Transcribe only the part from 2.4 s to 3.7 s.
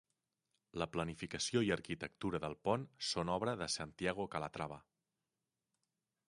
del pont són obra de